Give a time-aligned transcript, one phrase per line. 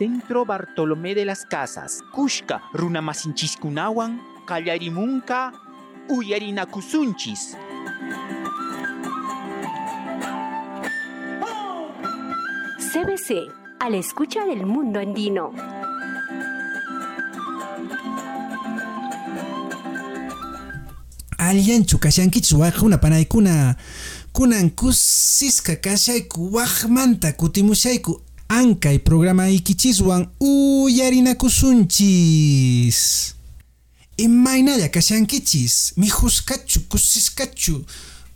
[0.00, 2.00] Centro Bartolomé de las Casas.
[2.10, 5.52] Kushka runamasinchis-kunawan kallarimunka
[6.08, 7.54] uyarinakusunchis.
[12.78, 15.52] CBC, a la escucha del mundo andino.
[21.38, 23.76] allanchu kashankichis waqhuna panaykuna
[24.32, 33.34] kunan kusisqa kashayku waqmanta kutimushayku ankay programaykichishwan uyarinakusunchis
[34.16, 37.84] imaynalla kashankichis mijuskachu kusisqachu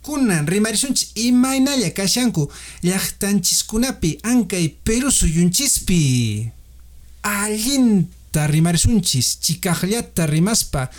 [0.01, 2.51] kunan rimarishunchis imaynalla kashanku
[2.83, 6.47] llaqtanchiskunapi ankay Perú suyunchispi
[7.23, 10.89] allinta rimarishunchis chikaqllata rimaspa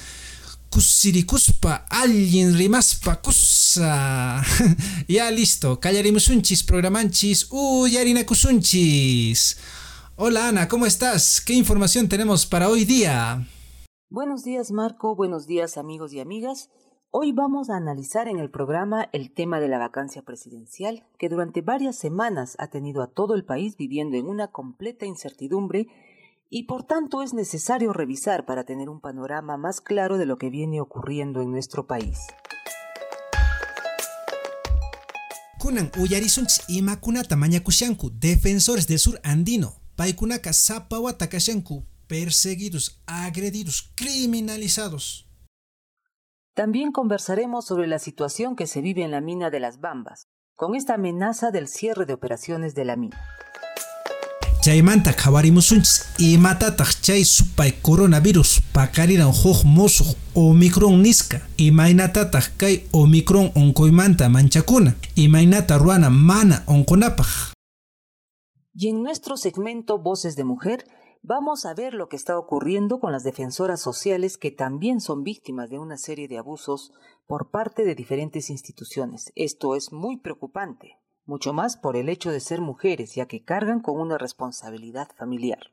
[0.76, 4.42] kusirikuspa alguien rimaspa kusa
[5.08, 7.48] ya listo kallarimusunchis programanchis
[10.16, 11.40] Hola Ana, ¿cómo estás?
[11.40, 13.46] ¿Qué información tenemos para hoy día?
[14.10, 16.68] Buenos días Marco, buenos días amigos y amigas.
[17.10, 21.62] Hoy vamos a analizar en el programa el tema de la vacancia presidencial, que durante
[21.62, 25.86] varias semanas ha tenido a todo el país viviendo en una completa incertidumbre
[26.48, 30.50] y por tanto es necesario revisar para tener un panorama más claro de lo que
[30.50, 32.18] viene ocurriendo en nuestro país.
[35.58, 35.90] Kunan
[37.36, 39.74] mañakushanku defensores del sur andino
[42.06, 45.28] perseguidos, agredidos, criminalizados.
[46.54, 50.74] También conversaremos sobre la situación que se vive en la mina de las Bambas, con
[50.74, 53.20] esta amenaza del cierre de operaciones de la mina.
[54.66, 61.38] Chaymanta qhawarimusunchis imatataq chay supay coronavirus pakariran huk musuq omicron nisqa.
[61.56, 64.96] Imaynatataq kay omicron onkoymanta manchakuna.
[65.14, 67.54] Imaynata ruana mana onkunapaq.
[68.74, 70.84] Y en nuestro segmento Voces de Mujer
[71.22, 75.70] vamos a ver lo que está ocurriendo con las defensoras sociales que también son víctimas
[75.70, 76.90] de una serie de abusos
[77.28, 79.30] por parte de diferentes instituciones.
[79.36, 83.80] Esto es muy preocupante mucho más por el hecho de ser mujeres, ya que cargan
[83.80, 85.70] con una responsabilidad familiar.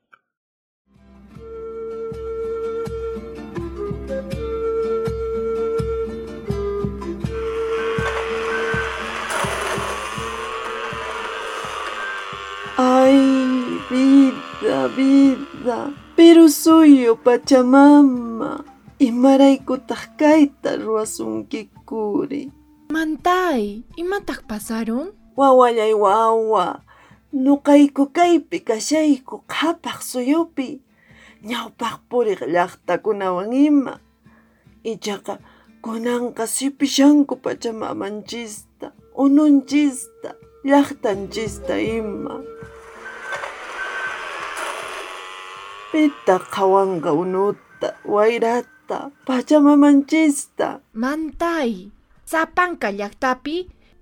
[12.75, 18.65] Ay, vida, vida, pero suyo Pachamama.
[18.97, 22.51] Imaraykutaq kayta ruwasunkikuri.
[22.89, 25.22] Mantay, imataq pasaron?
[25.37, 26.65] wawallay wawa,
[27.43, 30.67] nuqayku kaypi kashayku qhapaq suyupi,
[31.49, 33.93] ñawpaq puriq llaqtakunawan ima.
[34.91, 35.33] Ichaqa
[35.83, 38.87] kunanqa sipishanku pachamamanchista,
[39.23, 40.29] ununchista,
[40.67, 42.35] llaqtanchista ima.
[45.93, 50.81] pita qhawanqa unuta, wayrata, pachamamanchista.
[50.97, 51.93] Mantay,
[52.25, 53.55] sapanka llaqtapi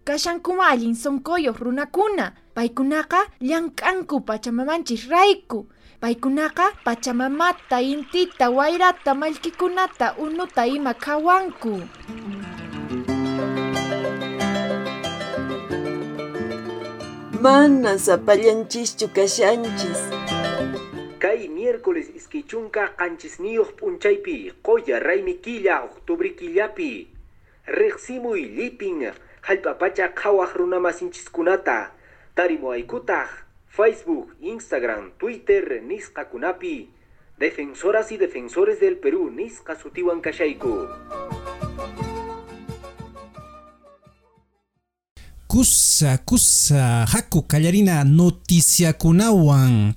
[0.03, 2.33] kashankuma allin sunquyuq runakuna.
[2.55, 5.67] Paykunaqa llank'anku pachamamanchis rayku.
[6.01, 11.81] Paykunaqa pachamamata intita wayrata mallkikunata unuta ima qhawanku
[17.41, 20.01] Mana sapallanchischu kashanchis.
[21.19, 27.07] Kay miércoles isquichunka qanchisniyuq p'unchaypi qoya raymi killa octubre killapi.
[27.65, 31.91] Riqsimuy lipin hallp'apacha qhawaq runamasinchikkunata
[32.35, 33.29] tarimu aykutaq
[33.67, 36.89] Facebook, Instagram, Twitter nisqakunapi
[37.37, 40.87] defensoras y defensores del Perú nisqa sutiwan kashayku
[45.47, 49.93] kusa kusa haku kallarina noticiakunawan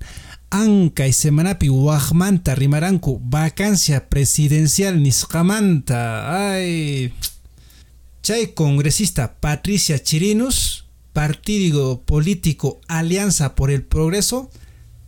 [0.51, 6.27] ankay semanapi waqmanta rimaranku vacancia presidencial nisqamanta.
[6.27, 7.11] Ay
[8.25, 14.49] chay congresista Patricia Chirinos partido político Alianza por el Progreso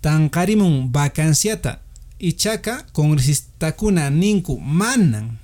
[0.01, 1.81] tanqarimun vacanciata
[2.19, 5.39] ichaqa congresistakuna ninku manan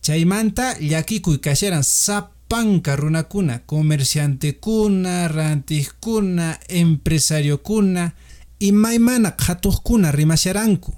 [0.00, 8.14] chaymanta llakikuy kasharan sapanka runakuna comerciantekuna rantiqkuna empresariokuna
[8.58, 10.92] imaymana qhatuqkuna rimasharanku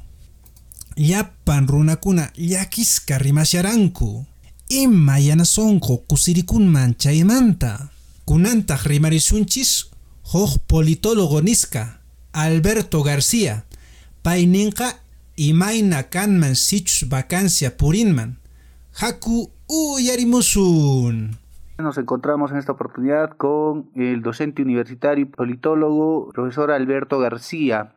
[0.97, 4.25] llapan runakuna llakisqa rimasharanku
[4.69, 7.91] ima yana sonqo kusirikunman chaymanta
[8.25, 9.91] kunantaq rimarisunchis
[10.33, 12.01] huk politólogo nisqa
[12.33, 13.65] Alberto García
[14.23, 15.01] pay ninqa
[15.37, 18.39] imayna kanman sichus vacancia purinman
[19.01, 21.37] haku uyarimusun
[21.79, 27.97] Nos encontramos en esta oportunidad con el docente universitario y politólogo, profesor Alberto García.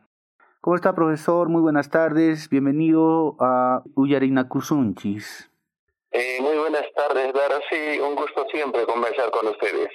[0.60, 1.48] ¿Cómo está, profesor?
[1.48, 2.48] Muy buenas tardes.
[2.50, 5.47] Bienvenido a Uyarinacusunchis.
[6.10, 8.00] Eh, muy buenas tardes, Darcy.
[8.00, 9.90] Un gusto siempre conversar con ustedes.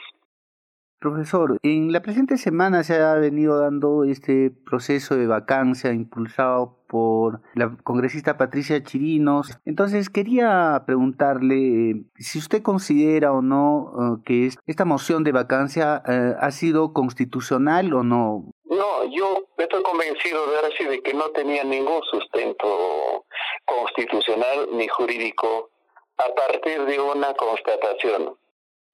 [1.04, 7.42] Profesor, en la presente semana se ha venido dando este proceso de vacancia impulsado por
[7.56, 9.52] la congresista Patricia Chirinos.
[9.66, 16.02] Entonces quería preguntarle eh, si usted considera o no eh, que esta moción de vacancia
[16.08, 18.54] eh, ha sido constitucional o no.
[18.64, 23.26] No, yo estoy convencido de de que no tenía ningún sustento
[23.66, 25.73] constitucional ni jurídico
[26.18, 28.38] a partir de una constatación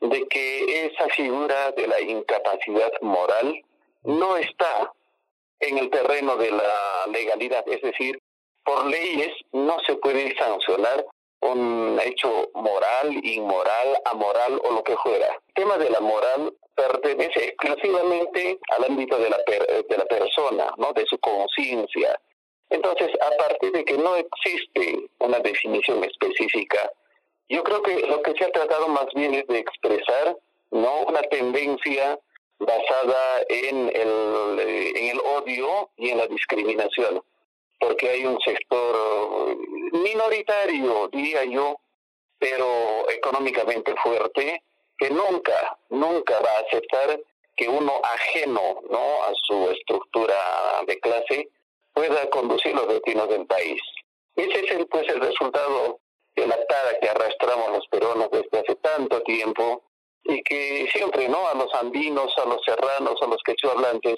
[0.01, 3.61] de que esa figura de la incapacidad moral
[4.03, 4.93] no está
[5.59, 8.21] en el terreno de la legalidad, es decir,
[8.63, 11.05] por leyes no se puede sancionar
[11.41, 15.27] un hecho moral, inmoral, amoral o lo que fuera.
[15.47, 20.93] El tema de la moral pertenece exclusivamente al ámbito de la, de la persona, ¿no?
[20.93, 22.19] de su conciencia.
[22.69, 26.89] Entonces, a partir de que no existe una definición específica
[27.49, 30.37] yo creo que lo que se ha tratado más bien es de expresar
[30.71, 32.19] no una tendencia
[32.59, 37.23] basada en el, eh, en el odio y en la discriminación,
[37.79, 39.57] porque hay un sector
[39.93, 41.77] minoritario, diría yo,
[42.37, 44.61] pero económicamente fuerte,
[44.97, 47.19] que nunca, nunca va a aceptar
[47.55, 49.23] que uno ajeno ¿no?
[49.23, 50.35] a su estructura
[50.85, 51.49] de clase
[51.93, 53.81] pueda conducir los destinos del país.
[54.35, 55.99] Ese es el, pues, el resultado
[56.35, 59.83] la atada que arrastramos los peruanos desde hace tanto tiempo
[60.23, 61.47] y que siempre, ¿no?
[61.47, 64.15] A los andinos, a los serranos, a los quechuablantes,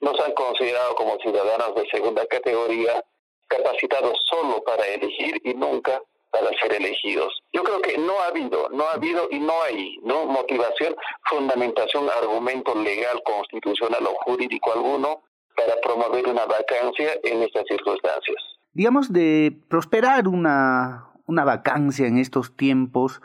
[0.00, 3.04] nos han considerado como ciudadanos de segunda categoría,
[3.48, 7.42] capacitados solo para elegir y nunca para ser elegidos.
[7.52, 10.24] Yo creo que no ha habido, no ha habido y no hay, ¿no?
[10.24, 15.22] Motivación, fundamentación, argumento legal, constitucional o jurídico alguno
[15.54, 18.36] para promover una vacancia en estas circunstancias.
[18.72, 23.20] Digamos, de prosperar una, una vacancia en estos tiempos,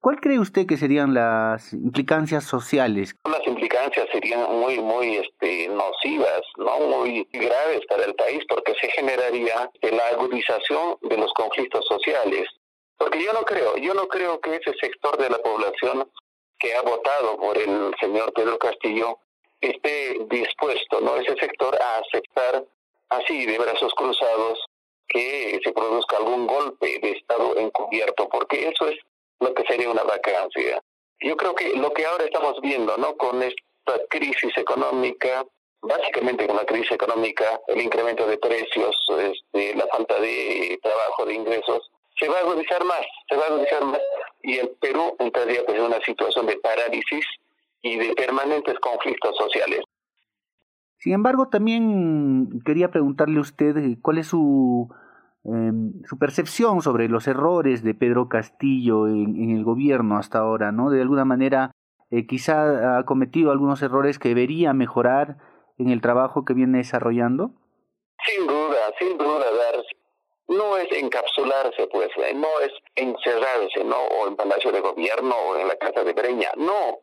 [0.00, 3.14] ¿cuál cree usted que serían las implicancias sociales?
[3.24, 8.88] Las implicancias serían muy, muy este, nocivas, no muy graves para el país, porque se
[8.90, 12.48] generaría la agudización de los conflictos sociales.
[12.96, 16.08] Porque yo no creo, yo no creo que ese sector de la población
[16.58, 19.18] que ha votado por el señor Pedro Castillo
[19.60, 21.16] esté dispuesto, ¿no?
[21.16, 22.64] Ese sector a aceptar
[23.08, 24.58] así de brazos cruzados
[25.12, 28.98] que se produzca algún golpe de Estado encubierto, porque eso es
[29.40, 30.80] lo que sería una vacancia.
[31.20, 33.16] Yo creo que lo que ahora estamos viendo, ¿no?
[33.16, 35.44] Con esta crisis económica,
[35.82, 41.34] básicamente con la crisis económica, el incremento de precios, este, la falta de trabajo, de
[41.34, 44.00] ingresos, se va a agudizar más, se va a agudizar más
[44.42, 47.24] y el Perú entraría pues, en una situación de parálisis
[47.82, 49.80] y de permanentes conflictos sociales.
[50.98, 54.88] Sin embargo, también quería preguntarle a usted eh, cuál es su
[55.44, 60.90] Em, su percepción sobre los errores de Pedro Castillo en, el gobierno hasta ahora, ¿no?
[60.90, 61.72] De alguna manera,
[62.10, 65.38] eh, quizá ha cometido algunos errores que debería mejorar
[65.78, 67.50] en el trabajo que viene desarrollando.
[68.24, 69.96] Sin duda, sin duda, Darcy.
[70.48, 73.96] No es encapsularse, pues, eh, no es encerrarse, ¿no?
[73.96, 77.00] O en Palacio de Gobierno o en la Casa de Breña, no.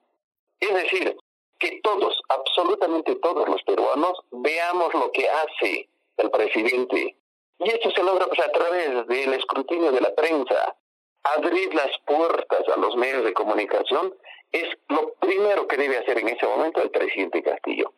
[0.61, 1.17] Es decir,
[1.57, 7.17] que todos, absolutamente todos los peruanos, veamos lo que hace el presidente
[7.59, 10.75] y esto se logra pues, a través del escrutinio de la prensa.
[11.23, 14.13] Abrir las puertas a los medios de comunicación
[14.51, 17.93] es lo primero que debe hacer en ese momento el presidente Castillo.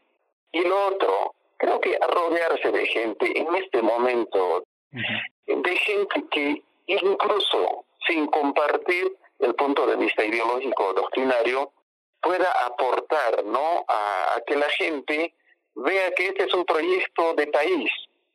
[0.51, 7.85] Y lo otro, creo que rodearse de gente en este momento, de gente que incluso
[8.07, 11.71] sin compartir el punto de vista ideológico o doctrinario,
[12.21, 13.85] pueda aportar ¿no?
[13.87, 15.33] a que la gente
[15.75, 17.91] vea que este es un proyecto de país,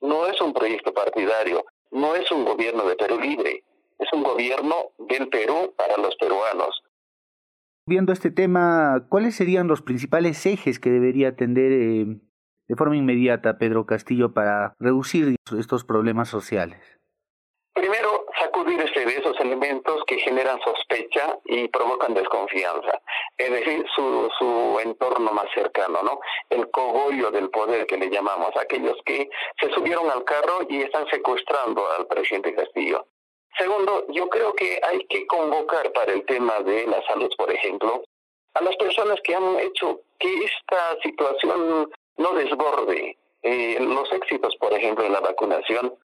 [0.07, 3.65] no es un proyecto partidario, no es un gobierno de Perú libre,
[3.99, 6.83] es un gobierno del Perú para los peruanos.
[7.89, 12.07] Viendo este tema, ¿cuáles serían los principales ejes que debería atender eh,
[12.69, 16.81] de forma inmediata Pedro Castillo para reducir estos problemas sociales?
[17.75, 18.26] Primero,
[18.65, 23.01] de esos elementos que generan sospecha y provocan desconfianza,
[23.37, 26.21] es decir, su, su entorno más cercano, ¿no?
[26.51, 29.29] El cogollo del poder que le llamamos, aquellos que
[29.61, 33.07] se subieron al carro y están secuestrando al presidente Castillo.
[33.59, 38.03] Segundo, yo creo que hay que convocar para el tema de la salud, por ejemplo,
[38.55, 43.17] a las personas que han hecho que esta situación no desborde.
[43.43, 45.95] Eh, los éxitos, por ejemplo, en la vacunación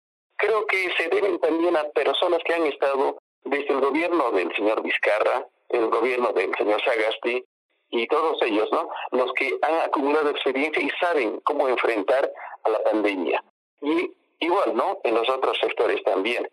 [0.43, 4.83] creo que se deben también a personas que han estado desde el gobierno del señor
[4.83, 7.45] Vizcarra, el gobierno del señor Sagasti
[7.91, 8.89] y todos ellos, ¿no?
[9.13, 12.31] Los que han acumulado experiencia y saben cómo enfrentar
[12.65, 13.43] a la pandemia.
[13.83, 14.99] y igual, ¿no?
[15.05, 16.49] En los otros sectores también.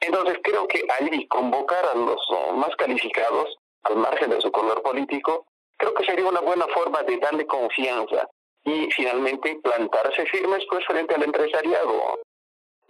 [0.00, 2.20] Entonces creo que allí convocar a los
[2.54, 5.46] más calificados, al margen de su color político,
[5.76, 8.28] creo que sería una buena forma de darle confianza
[8.64, 12.21] y finalmente plantarse firmes pues frente al empresariado.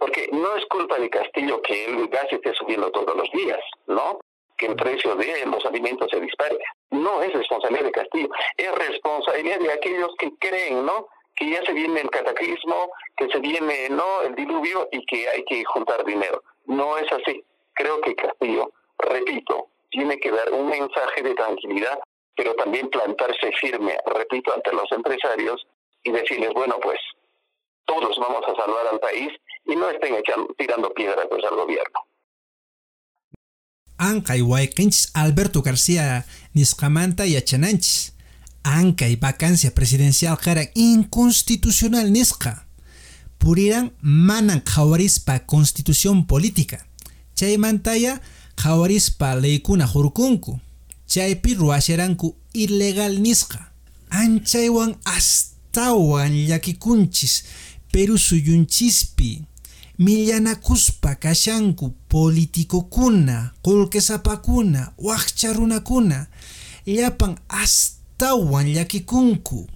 [0.03, 4.19] Porque no es culpa de Castillo que el gas esté subiendo todos los días, ¿no?
[4.57, 6.57] Que el precio de los alimentos se dispare.
[6.91, 11.07] No es responsabilidad de Castillo, es responsabilidad de aquellos que creen, ¿no?
[11.37, 14.23] Que ya se viene el cataclismo, que se viene, ¿no?
[14.23, 16.43] El diluvio y que hay que juntar dinero.
[16.65, 17.41] No es así.
[17.73, 21.97] Creo que Castillo, repito, tiene que dar un mensaje de tranquilidad
[22.35, 25.67] pero también plantarse firme, repito, ante los empresarios
[26.03, 26.99] y decirles, bueno, pues
[27.85, 29.29] todos vamos a salvar al país
[29.65, 31.99] y no estén echando, tirando piedras pues, al gobierno.
[34.49, 38.13] Wayqinchis Alberto García nisqamanta yachananchis.
[38.63, 42.65] Ankay vacancia presidencial kara inconstitucional nisqa.
[43.37, 46.85] Puriran manan qhawarispa constitución política.
[47.35, 48.21] Chaymantaya
[48.55, 50.59] qhawarispa leykuna hurkunku
[51.07, 53.71] chaypi ruwasharanku ilegal nisqa
[54.09, 57.43] anchaywan astawan llakikunchis
[57.93, 59.41] Peru suyunchispi
[59.99, 66.27] millanakuspa kashanku politikokuna qullqisapakuna waqcha runakuna
[66.87, 69.69] llapan astawan llakikunku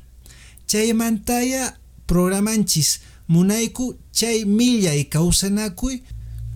[0.66, 6.02] chaymantaya programanchis munayku chay millay kawsanakuy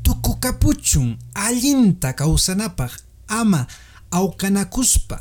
[0.03, 2.91] tukukapuchun allinta kawsanapaq
[3.27, 3.67] ama
[4.11, 5.19] awkanakuspa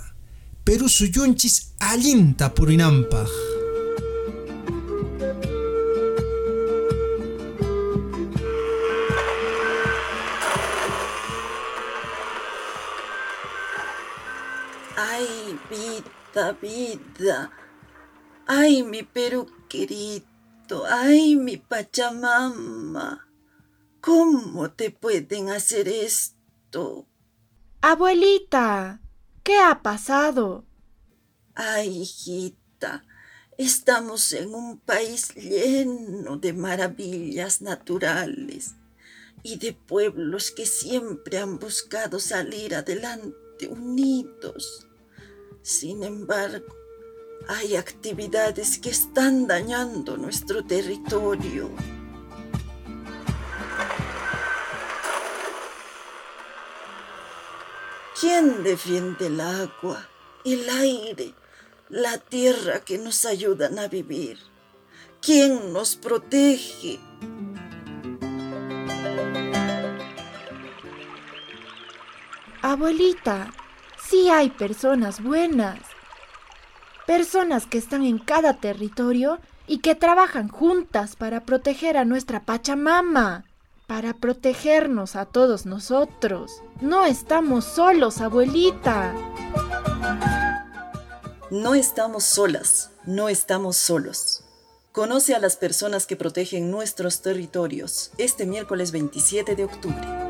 [0.64, 3.50] Peru suyunchis allinta purinanpaq.
[16.30, 17.50] Vida, vida.
[18.46, 20.87] Ay, mi Perú querido.
[20.88, 23.28] Ay, mi Pachamama.
[24.00, 27.06] ¿Cómo te pueden hacer esto?
[27.82, 29.00] Abuelita,
[29.42, 30.64] ¿qué ha pasado?
[31.54, 33.04] Ay, hijita,
[33.58, 38.75] estamos en un país lleno de maravillas naturales
[39.42, 44.89] y de pueblos que siempre han buscado salir adelante unidos.
[45.62, 46.75] Sin embargo,
[47.49, 51.71] hay actividades que están dañando nuestro territorio.
[58.19, 60.07] ¿Quién defiende el agua,
[60.45, 61.35] el aire,
[61.88, 64.38] la tierra que nos ayudan a vivir?
[65.23, 67.00] ¿Quién nos protege?
[72.62, 73.52] Abuelita,
[74.11, 75.79] sí hay personas buenas.
[77.07, 83.45] Personas que están en cada territorio y que trabajan juntas para proteger a nuestra Pachamama
[83.87, 86.62] para protegernos a todos nosotros.
[86.81, 89.12] No estamos solos, abuelita.
[91.50, 94.45] No estamos solas, no estamos solos.
[94.93, 100.29] Conoce a las personas que protegen nuestros territorios este miércoles 27 de octubre.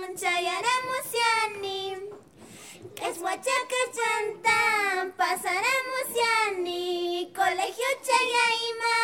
[3.21, 8.95] Huachaca chanta, pasaremos yani, colegio chayaima,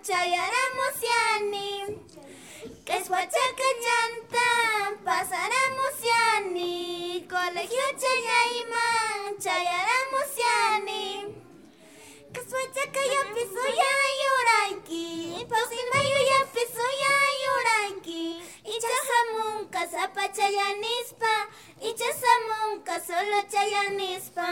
[0.00, 1.98] chayaremos yani.
[2.84, 4.48] Que es Huachaca chanta,
[5.04, 8.84] pasaremos yani, colegio chayaima,
[9.40, 11.34] chayaremos yani.
[12.32, 17.23] Que es Huachaca ya piso ya lloranki, pausimayo ya piso ya
[17.84, 18.40] banki
[18.74, 21.32] ichasamunqa sapachayanispa
[21.88, 24.48] ichasamunqa solochayanispa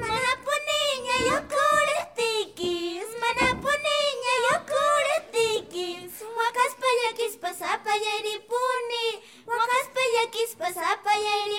[0.00, 3.08] mana puniña locura tikis.
[3.20, 6.12] Mana puniña locura tikis.
[6.34, 9.06] Huacaspa llakispa sapallaripuni
[9.46, 10.66] huacaspa llakispa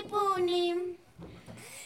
[0.10, 0.65] puni.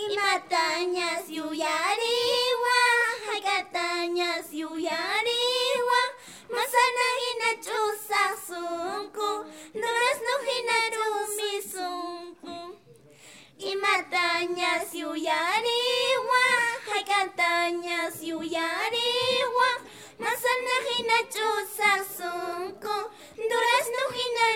[0.00, 2.78] Imatanya suyariwa,
[3.26, 6.00] hakatanya suyariwa,
[6.48, 9.30] masana hina chusa sunku,
[9.74, 12.56] durazno hina rumi sunku.
[13.58, 16.44] Imatanya suyariwa,
[16.88, 19.68] hakatanya suyariwa,
[20.18, 22.96] masana hina chusa sunku,
[23.36, 24.46] durazno hina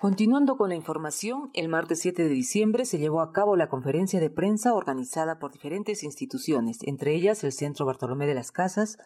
[0.00, 4.18] Continuando con la información, el martes 7 de diciembre se llevó a cabo la conferencia
[4.18, 8.96] de prensa organizada por diferentes instituciones, entre ellas el Centro Bartolomé de las Casas,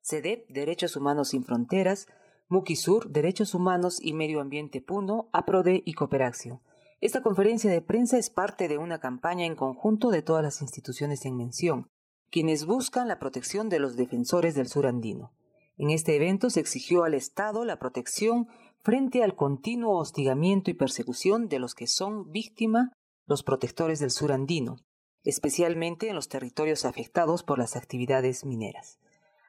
[0.00, 2.06] CEDEP, Derechos Humanos Sin Fronteras,
[2.46, 6.60] Muquisur, Derechos Humanos y Medio Ambiente Puno, APRODE y Cooperación.
[7.00, 11.24] Esta conferencia de prensa es parte de una campaña en conjunto de todas las instituciones
[11.24, 11.90] en mención,
[12.30, 15.32] quienes buscan la protección de los defensores del sur andino.
[15.76, 18.46] En este evento se exigió al Estado la protección
[18.84, 22.92] frente al continuo hostigamiento y persecución de los que son víctima
[23.26, 24.76] los protectores del sur andino,
[25.24, 28.98] especialmente en los territorios afectados por las actividades mineras.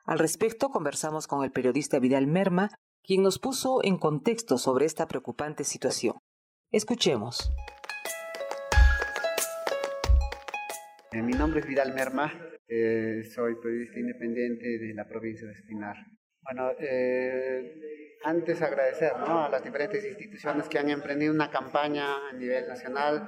[0.06, 2.70] Al respecto, conversamos con el periodista Vidal Merma,
[3.04, 6.16] quien nos puso en contexto sobre esta preocupante situación.
[6.72, 7.52] Escuchemos.
[11.12, 12.32] Eh, Mi nombre es Vidal Merma,
[12.70, 15.98] eh, soy periodista independiente de la provincia de Espinar.
[16.46, 19.46] Bueno, eh, antes agradecer ¿no?
[19.46, 23.28] a las diferentes instituciones que han emprendido una campaña a nivel nacional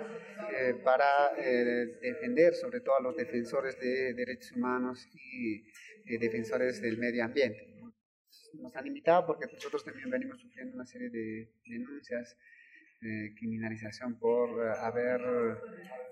[0.54, 5.66] eh, para eh, defender sobre todo a los defensores de derechos humanos y
[6.06, 7.76] eh, defensores del medio ambiente.
[8.54, 12.38] Nos han invitado porque nosotros también venimos sufriendo una serie de denuncias
[13.02, 15.22] de criminalización por eh, haber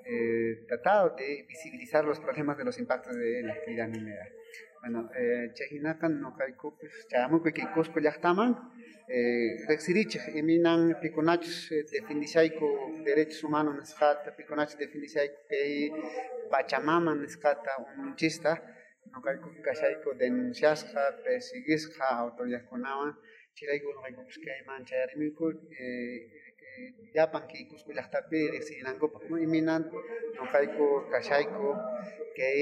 [0.05, 4.27] eh, tratado de visibilizar los problemas de los impactos de la actividad minera.
[4.85, 8.51] Bueno, eh, chehinakan no kayku pues chayamuku ki kusku llaqtaman
[9.09, 11.57] eh rexiriche eminan piconachos
[11.93, 12.67] defendisaiku
[13.07, 15.71] derechos humanos nisqata piconachos defendisaiku kay
[16.51, 18.51] pachamama nisqata un chista
[19.11, 23.11] no kayku kashayku denunciasqa persiguisqa autoridadkunawan
[23.57, 25.45] chirayku no kayku pues kayman chayarimiku
[26.79, 29.81] eh llapan ki kusku llaqtapi riqsinankupak no iminan
[30.37, 31.67] noqayku kashayku
[32.37, 32.59] kay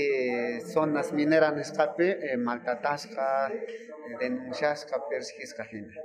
[0.74, 3.28] zonas mineras nisqapi eh, maltratasqa
[4.20, 5.96] denunciasqa persigisqa hina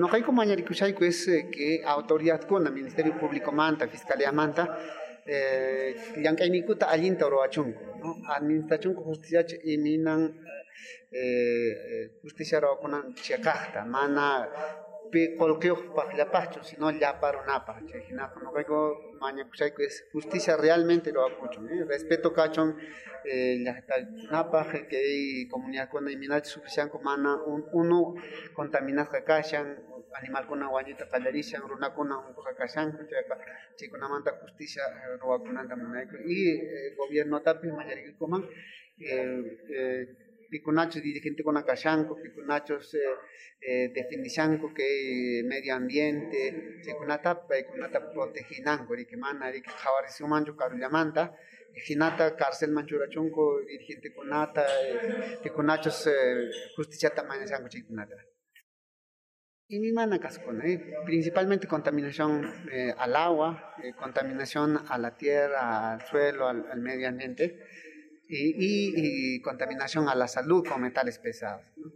[0.00, 4.64] noqayku mañarikushayku es eh, que autoridadkuna ministerio público manta fiscalía manta
[5.26, 10.20] eh, llank'aynikuta allinta ruwachunku no administrachunku justiciachi iminan
[11.10, 14.48] eh, justicia ruwakunan chiqaqta mana
[15.12, 18.78] pi qullqiyuqpaq llapaqchu sino llapa runapaq chay hinaqa noqayku
[19.20, 21.84] mañakushayku es justicia realmente ruwakuchun eh?
[21.92, 22.68] respeto kachun
[23.30, 28.00] eh, llaqtakunapaq kay comunidadkuna iminachi sufrishanku mana un, uno
[28.56, 29.66] contaminasqa kashan
[30.18, 33.34] animalkuna wañuyta qallarishan runakuna unquqa kashanku chayqa
[33.78, 38.42] chaykunamanta justicia eh, ruwakunanta munayku y eh, gobiernotapi mañarikuman
[38.98, 40.08] eh,
[40.52, 43.92] eh, pikunachos dirigentes kashanku pikunachos eh, eh,
[44.76, 51.34] que medio ambiente chaykunata paykunata proteginanku riki mana riki qhawarisumanchu karullamanta
[51.88, 58.16] hinata cárcelman churachunku dirigentekunata eh, pikunachos eh, justiciata mañashanku chaykunata
[59.72, 65.94] y mi mana cascona, eh, principalmente contaminación eh, al agua, eh, contaminación a la tierra,
[65.94, 67.58] al suelo, al, al medio ambiente
[68.32, 71.64] y, y, y, contaminación a la salud con metales pesados.
[71.76, 71.92] ¿no?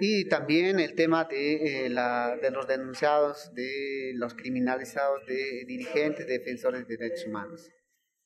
[0.00, 6.26] Y también el tema de, eh, la, de los denunciados, de los criminalizados, de dirigentes,
[6.26, 7.70] defensores de derechos humanos.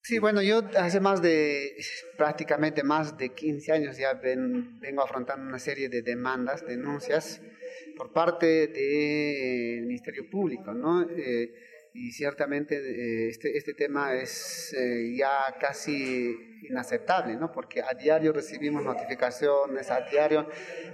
[0.02, 1.76] Sí, bueno, yo hace más de,
[2.16, 7.42] prácticamente más de 15 años ya ven, vengo afrontando una serie de demandas, denuncias
[7.98, 11.02] por parte del Ministerio Público, ¿no?
[11.02, 11.52] Eh,
[11.92, 17.50] y ciertamente eh, este, este tema es eh, ya casi inaceptable, ¿no?
[17.50, 20.48] porque a diario recibimos notificaciones, a diario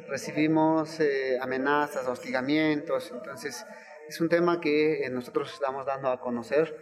[0.09, 3.67] recibimos eh, amenazas, hostigamientos, entonces
[4.09, 6.75] es un tema que nosotros estamos dando a conocer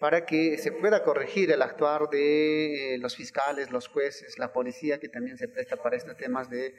[0.00, 5.10] para que se pueda corregir el actuar de los fiscales, los jueces, la policía, que
[5.10, 6.74] también se presta para estos temas de,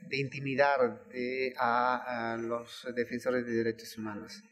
[0.00, 1.04] de intimidar
[1.56, 4.42] a los defensores de derechos humanos.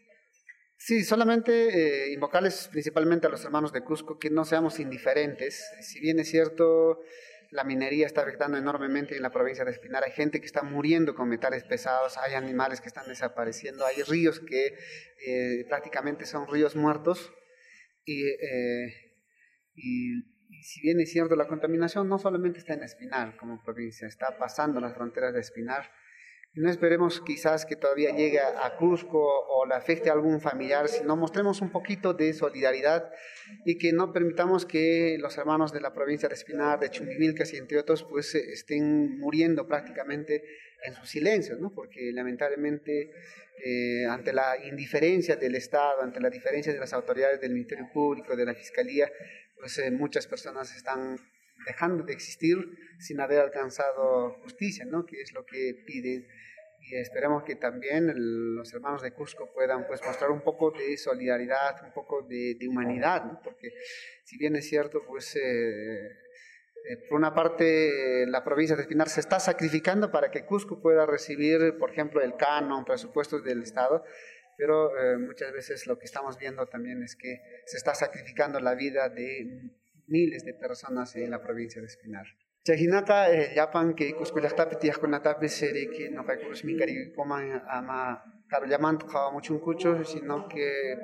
[0.84, 5.64] Sí, solamente eh, invocarles principalmente a los hermanos de Cusco que no seamos indiferentes.
[5.80, 6.98] Si bien es cierto,
[7.52, 11.14] la minería está afectando enormemente en la provincia de Espinar, hay gente que está muriendo
[11.14, 14.76] con metales pesados, hay animales que están desapareciendo, hay ríos que
[15.24, 17.32] eh, prácticamente son ríos muertos.
[18.04, 19.12] Eh,
[19.76, 24.08] y, y, si bien es cierto, la contaminación no solamente está en Espinar como provincia,
[24.08, 25.92] está pasando las fronteras de Espinar
[26.54, 31.16] no esperemos quizás que todavía llegue a Cusco o le afecte a algún familiar, sino
[31.16, 33.10] mostremos un poquito de solidaridad
[33.64, 37.56] y que no permitamos que los hermanos de la provincia de Espinar, de Chumbivilcas y
[37.56, 40.42] entre otros, pues estén muriendo prácticamente
[40.84, 41.72] en su silencio, ¿no?
[41.74, 43.12] porque lamentablemente
[43.64, 48.36] eh, ante la indiferencia del Estado, ante la diferencia de las autoridades del Ministerio Público,
[48.36, 49.10] de la Fiscalía,
[49.58, 51.16] pues eh, muchas personas están
[51.66, 52.56] dejando de existir
[52.98, 55.04] sin haber alcanzado justicia, ¿no?
[55.06, 56.26] que es lo que piden
[56.84, 58.12] y esperemos que también
[58.56, 63.40] los hermanos de Cusco puedan pues mostrar un poco de solidaridad, un poco de, humanidad,
[63.44, 63.72] porque
[64.24, 69.20] si bien es cierto, pues eh, eh, por una parte la provincia de Espinar se
[69.20, 74.04] está sacrificando para que Cusco pueda recibir, por ejemplo, el canon, presupuestos del Estado,
[74.58, 78.74] pero eh, muchas veces lo que estamos viendo también es que se está sacrificando la
[78.74, 79.70] vida de
[80.06, 82.26] miles de personas en la provincia de Espinar.
[82.64, 86.22] Chajinata llapan eh, que kuskullaqtapi tiyaqkunatapi seri que no
[87.68, 90.98] ama karullamanta qhawamuchunkuchu sino que eh,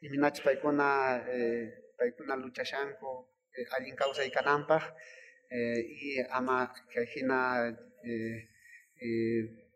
[0.00, 0.88] iminachi paykuna
[1.28, 1.74] eh,
[2.42, 3.28] luchashanku
[3.76, 4.82] allin kawsaykananpaq
[5.50, 6.72] y ama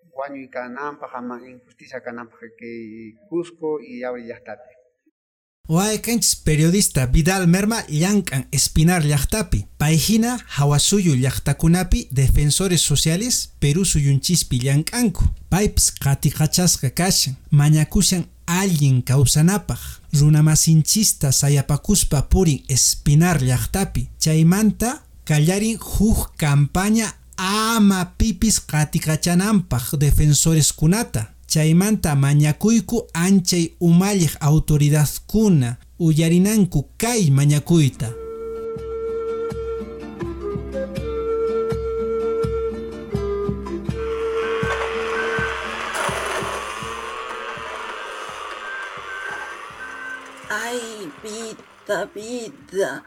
[0.08, 4.78] kayhina wañuykananpaq ama injusticia kananpaq kay Cusco y llawrillaqtapi
[5.68, 9.66] Waekenchis periodista Vidal Merma llankan espinar llaqtapi.
[9.76, 15.24] Paijina hawasuyu llaqtakunapi defensores sociales Perú suyunchispi llankanku.
[15.50, 17.36] Paips qatiqachasqa kashan.
[17.50, 19.78] Mañakushan alguien kawsanapaq.
[20.14, 24.08] Runamasinchista sayapakuspa purin espinar llaqtapi.
[24.18, 31.38] Chaymanta kallarin huk campaña ama pipis qatiqachananpaq defensores kunata.
[31.48, 38.12] chaymanta mañakuyku anchay umalliq autoridadkuna uyarinanku kay mañakuyta
[50.50, 53.04] Ay, vida, vida.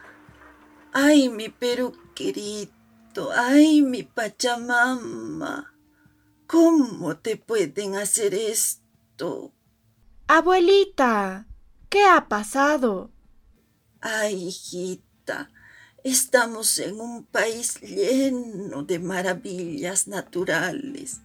[0.93, 2.80] Ay, mi Perú querido.
[3.35, 5.73] Ay, mi Pachamama.
[6.47, 9.53] ¿Cómo te pueden hacer esto?
[10.27, 11.45] Abuelita,
[11.89, 13.11] ¿qué ha pasado?
[13.99, 15.51] Ay, hijita,
[16.03, 21.21] estamos en un país lleno de maravillas naturales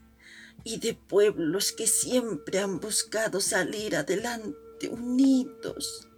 [0.64, 6.08] y de pueblos que siempre han buscado salir adelante unidos.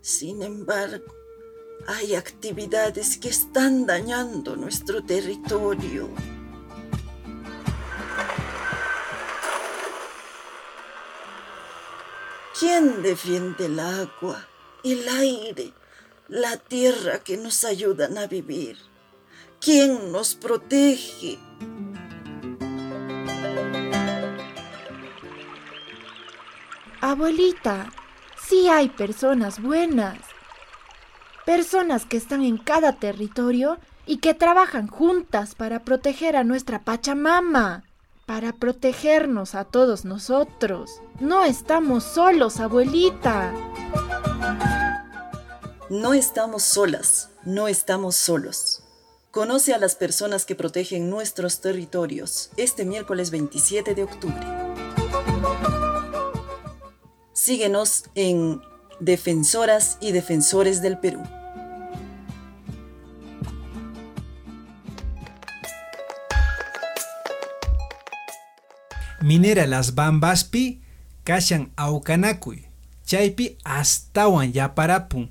[0.00, 1.13] Sin embargo,
[1.86, 6.08] hay actividades que están dañando nuestro territorio.
[12.58, 14.46] ¿Quién defiende el agua,
[14.84, 15.72] el aire,
[16.28, 18.78] la tierra que nos ayudan a vivir?
[19.60, 21.38] ¿Quién nos protege?
[27.00, 27.92] Abuelita,
[28.48, 30.33] sí hay personas buenas.
[31.44, 37.84] Personas que están en cada territorio y que trabajan juntas para proteger a nuestra Pachamama
[38.26, 41.02] para protegernos a todos nosotros.
[41.20, 43.52] No estamos solos, abuelita.
[45.90, 48.82] No estamos solas, no estamos solos.
[49.30, 54.46] Conoce a las personas que protegen nuestros territorios este miércoles 27 de octubre.
[57.32, 58.62] Síguenos en
[59.00, 61.22] Defensoras y Defensores del Perú.
[69.24, 70.82] minera las bambaspi
[71.24, 72.66] kashan aucanacuy
[73.06, 75.30] chaypi astawan yaparapun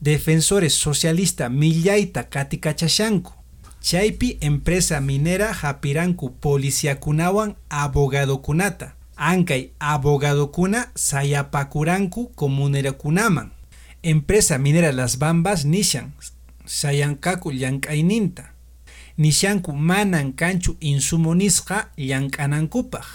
[0.00, 3.34] defensores socialista millaita katikachashanku
[3.80, 13.52] chaypi empresa minera hapiranku policiakunawan abogadokunata Ankay abogado kuna sayapakuranku kunaman.
[14.02, 16.12] Empresa minera Las Bambas nishan
[16.66, 18.52] sayankaku llank'ayninta.
[19.16, 23.06] Nishanku manan kanchu insumo nisqa llank'anankupaq.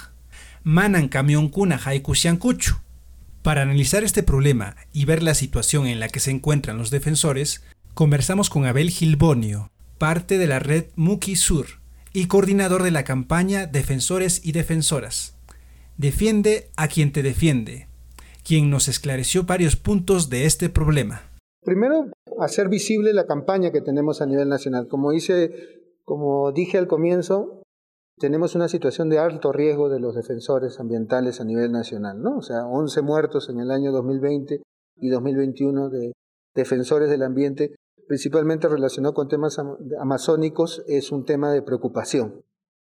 [0.64, 2.76] Manan camionkuna haykushankuchu.
[3.44, 7.64] Para analizar este problema y ver la situación en la que se encuentran los defensores,
[7.94, 11.68] conversamos con Abel Gilbonio, parte de la red Muki Sur
[12.14, 15.36] y coordinador de la campaña Defensores y Defensoras.
[16.02, 17.88] Defiende a quien te defiende,
[18.44, 21.22] quien nos esclareció varios puntos de este problema.
[21.64, 22.08] Primero,
[22.40, 24.88] hacer visible la campaña que tenemos a nivel nacional.
[24.88, 25.52] Como, hice,
[26.04, 27.62] como dije al comienzo,
[28.18, 32.38] tenemos una situación de alto riesgo de los defensores ambientales a nivel nacional, ¿no?
[32.38, 34.64] O sea, 11 muertos en el año 2020
[35.02, 36.14] y 2021 de
[36.56, 37.76] defensores del ambiente,
[38.08, 39.60] principalmente relacionado con temas
[40.00, 42.42] amazónicos, es un tema de preocupación.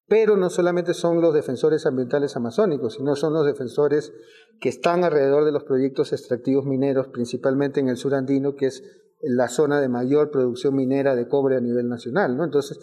[0.09, 4.13] Pero no solamente son los defensores ambientales amazónicos, sino son los defensores
[4.61, 8.85] que están alrededor de los proyectos extractivos mineros, principalmente en el sur andino, que es
[9.21, 12.37] la zona de mayor producción minera de cobre a nivel nacional.
[12.37, 12.45] ¿no?
[12.45, 12.79] Entonces,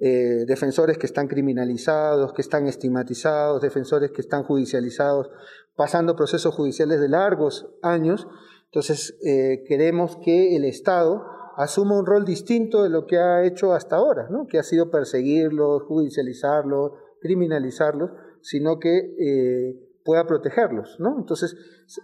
[0.00, 5.30] eh, defensores que están criminalizados, que están estigmatizados, defensores que están judicializados,
[5.76, 8.26] pasando procesos judiciales de largos años.
[8.64, 11.24] Entonces, eh, queremos que el Estado
[11.56, 14.46] asuma un rol distinto de lo que ha hecho hasta ahora, ¿no?
[14.46, 18.10] que ha sido perseguirlos, judicializarlos, criminalizarlos,
[18.42, 20.96] sino que eh, pueda protegerlos.
[21.00, 21.16] ¿no?
[21.18, 21.56] Entonces,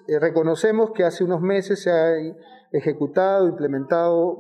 [0.09, 2.15] eh, reconocemos que hace unos meses se ha
[2.73, 4.39] ejecutado, implementado,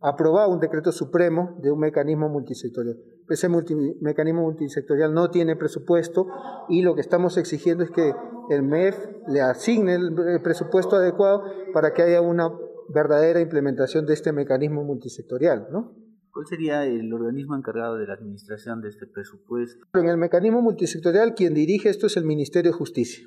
[0.00, 2.96] aprobado un decreto supremo de un mecanismo multisectorial.
[3.28, 6.28] Ese mecanismo multisectorial no tiene presupuesto
[6.68, 8.14] y lo que estamos exigiendo es que
[8.50, 12.52] el MEF le asigne el presupuesto adecuado para que haya una
[12.88, 15.94] verdadera implementación de este mecanismo multisectorial, ¿no?
[16.30, 19.86] ¿Cuál sería el organismo encargado de la administración de este presupuesto?
[19.94, 23.24] En el mecanismo multisectorial quien dirige esto es el Ministerio de Justicia,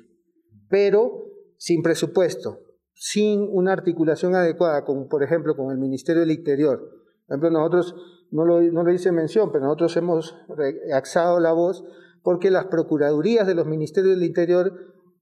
[0.68, 1.24] pero
[1.56, 2.60] sin presupuesto,
[2.92, 6.80] sin una articulación adecuada, como por ejemplo con el Ministerio del Interior.
[7.26, 7.94] Por ejemplo, nosotros,
[8.30, 11.84] no lo, no lo hice mención, pero nosotros hemos reaxado la voz
[12.22, 14.72] porque las procuradurías de los ministerios del Interior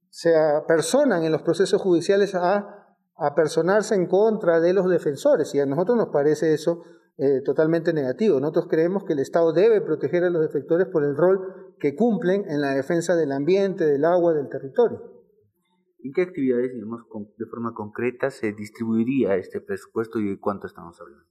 [0.09, 2.76] se apersonan en los procesos judiciales a
[3.19, 6.83] a personarse en contra de los defensores y a nosotros nos parece eso
[7.19, 8.41] eh, totalmente negativo.
[8.41, 12.45] Nosotros creemos que el Estado debe proteger a los defensores por el rol que cumplen
[12.49, 15.17] en la defensa del ambiente, del agua, del territorio.
[15.99, 17.03] ¿En qué actividades, digamos,
[17.39, 21.25] de forma concreta se distribuiría este presupuesto y de cuánto estamos hablando?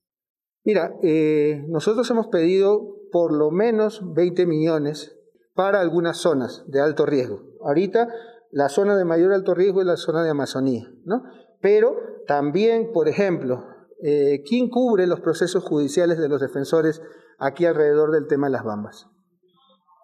[0.64, 5.16] Mira, eh, nosotros hemos pedido por lo menos 20 millones
[5.54, 7.44] para algunas zonas de alto riesgo.
[7.62, 8.10] Ahorita
[8.52, 11.24] la zona de mayor alto riesgo es la zona de Amazonía, ¿no?
[11.66, 11.98] Pero
[12.28, 13.66] también, por ejemplo,
[14.04, 17.02] eh, ¿quién cubre los procesos judiciales de los defensores
[17.40, 19.08] aquí alrededor del tema de las bambas?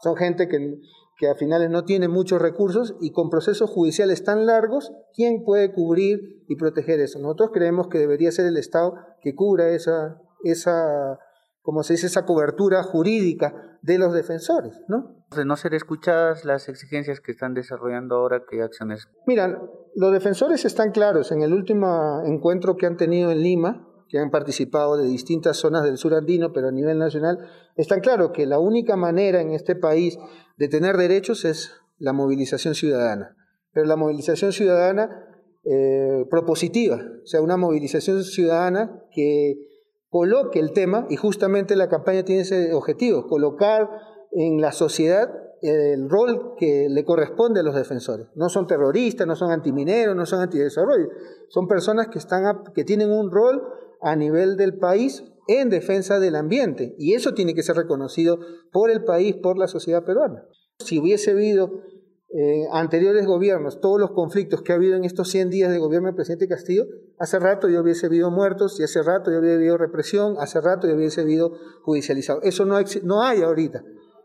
[0.02, 0.80] Son gente que,
[1.18, 5.72] que a finales no tiene muchos recursos y con procesos judiciales tan largos, ¿quién puede
[5.72, 7.20] cubrir y proteger eso?
[7.20, 11.20] Nosotros creemos que debería ser el Estado que cubra esa, esa
[11.62, 15.26] como se dice, esa cobertura jurídica de los defensores, ¿no?
[15.36, 19.08] De no ser escuchadas las exigencias que están desarrollando ahora, ¿qué acciones?
[19.28, 19.62] Mira,
[19.96, 21.32] los defensores están claros.
[21.32, 25.84] En el último encuentro que han tenido en Lima, que han participado de distintas zonas
[25.84, 27.40] del sur andino, pero a nivel nacional,
[27.76, 30.18] están claros que la única manera en este país
[30.58, 33.38] de tener derechos es la movilización ciudadana.
[33.72, 35.10] Pero la movilización ciudadana
[35.64, 39.71] eh, propositiva, o sea, una movilización ciudadana que
[40.12, 43.90] coloque el tema, y justamente la campaña tiene ese objetivo, colocar
[44.34, 48.28] en la sociedad el rol que le corresponde a los defensores.
[48.36, 51.08] No son terroristas, no son antimineros, no son antidesarrollo,
[51.48, 52.44] son personas que, están
[52.76, 53.64] que tienen un rol
[54.02, 58.40] a nivel del país en defensa del ambiente, y eso tiene que ser reconocido
[58.72, 60.46] por el país, por la sociedad peruana.
[60.80, 61.84] Si hubiese habido
[62.34, 66.08] eh, anteriores gobiernos, todos los conflictos que ha habido en estos 100 días de gobierno
[66.08, 66.86] del presidente Castillo,
[67.20, 70.88] hace rato ya hubiese habido muertos, y hace rato ya hubiese habido represión, hace rato
[70.88, 72.42] ya hubiese habido judicializado.
[72.44, 73.84] Eso no, no hay ahorita.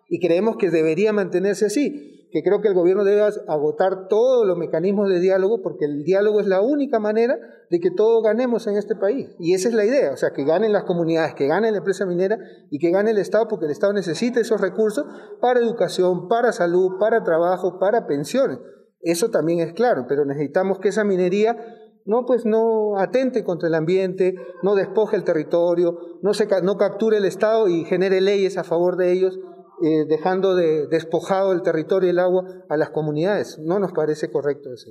[0.09, 4.59] Y creemos que debería mantenerse así que creo que el gobierno debe agotar todos los
[4.59, 7.39] mecanismos de diálogo, porque el diálogo es la única manera
[7.71, 9.31] de que todos ganemos en este país.
[9.39, 12.05] Y esa es la idea, o sea, que ganen las comunidades, que gane la empresa
[12.05, 12.39] minera
[12.71, 15.07] y que gane el Estado, porque el Estado necesita esos recursos
[15.41, 18.59] para educación, para salud, para trabajo, para pensiones.
[19.01, 21.57] Eso también es claro, pero necesitamos que esa minería
[22.05, 27.17] no pues no atente contra el ambiente, no despoje el territorio, no se no capture
[27.17, 29.39] el Estado y genere leyes a favor de ellos,
[29.83, 33.59] eh, dejando de despojado el territorio y el agua a las comunidades.
[33.59, 34.91] No nos parece correcto eso.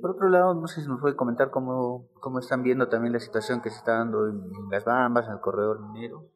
[0.00, 3.20] Por otro lado, no sé si nos puede comentar cómo, cómo están viendo también la
[3.20, 6.28] situación que se está dando en, las Bambas, en el corredor minero.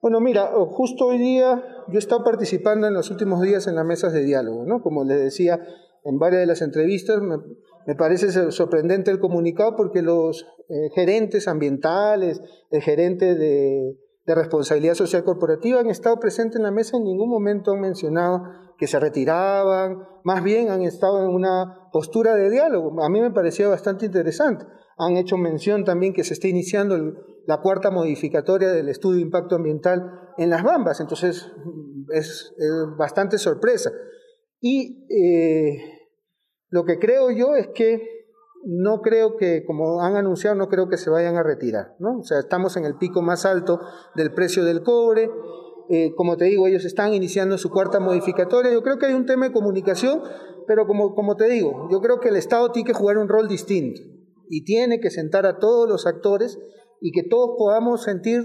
[0.00, 3.84] Bueno, mira, justo hoy día yo he estado participando en los últimos días en las
[3.84, 4.80] mesas de diálogo, ¿no?
[4.80, 5.60] Como les decía
[6.04, 12.40] en varias de las entrevistas, me, parece sorprendente el comunicado porque los eh, gerentes ambientales,
[12.70, 13.96] el gerente de,
[14.28, 18.42] de responsabilidad social corporativa han estado presentes en la mesa, en ningún momento han mencionado
[18.76, 23.02] que se retiraban, más bien han estado en una postura de diálogo.
[23.02, 24.66] A mí me parecía bastante interesante.
[24.98, 26.98] Han hecho mención también que se está iniciando
[27.46, 31.50] la cuarta modificatoria del estudio de impacto ambiental en las Bambas, entonces
[32.12, 32.54] es,
[32.98, 33.90] bastante sorpresa.
[34.60, 35.78] Y eh,
[36.68, 38.17] lo que creo yo es que
[38.64, 41.94] no creo que, como han anunciado, no creo que se vayan a retirar.
[41.98, 42.18] ¿no?
[42.18, 43.80] O sea, estamos en el pico más alto
[44.14, 45.30] del precio del cobre.
[45.90, 48.72] Eh, como te digo, ellos están iniciando su cuarta modificatoria.
[48.72, 50.22] Yo creo que hay un tema de comunicación,
[50.66, 53.48] pero como, como te digo, yo creo que el Estado tiene que jugar un rol
[53.48, 54.02] distinto
[54.50, 56.58] y tiene que sentar a todos los actores
[57.00, 58.42] y que todos podamos sentir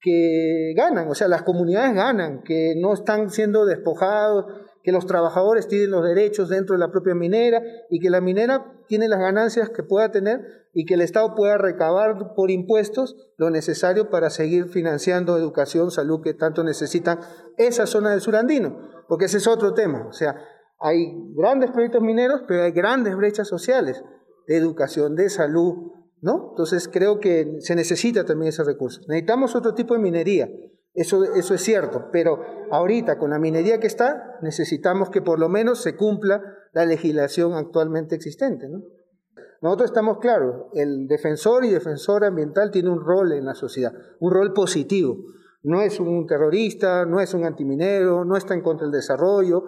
[0.00, 4.44] que ganan, o sea, las comunidades ganan, que no están siendo despojados,
[4.84, 8.70] que los trabajadores tienen los derechos dentro de la propia minera y que la minera
[8.86, 10.42] tiene las ganancias que pueda tener
[10.74, 16.20] y que el Estado pueda recabar por impuestos lo necesario para seguir financiando educación, salud
[16.22, 17.18] que tanto necesitan
[17.56, 20.36] esa zona del surandino, porque ese es otro tema, o sea,
[20.78, 24.04] hay grandes proyectos mineros, pero hay grandes brechas sociales
[24.46, 26.48] de educación, de salud, ¿no?
[26.50, 29.00] Entonces creo que se necesita también ese recurso.
[29.08, 30.50] Necesitamos otro tipo de minería,
[30.94, 35.48] eso, eso es cierto, pero ahorita con la minería que está, necesitamos que por lo
[35.48, 38.82] menos se cumpla la legislación actualmente existente, ¿no?
[39.60, 44.30] Nosotros estamos claros, el defensor y defensor ambiental tiene un rol en la sociedad, un
[44.30, 45.16] rol positivo.
[45.62, 49.64] No es un terrorista, no es un antiminero, no está en contra del desarrollo,